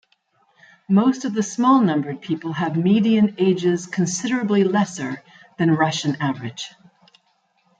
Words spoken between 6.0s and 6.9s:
average.